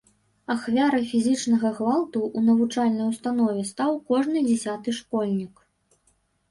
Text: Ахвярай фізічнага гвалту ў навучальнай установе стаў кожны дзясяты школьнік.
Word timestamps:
Ахвярай 0.53 1.03
фізічнага 1.11 1.69
гвалту 1.79 2.19
ў 2.37 2.47
навучальнай 2.49 3.07
установе 3.13 3.67
стаў 3.75 3.91
кожны 4.09 4.37
дзясяты 4.51 4.89
школьнік. 5.03 5.53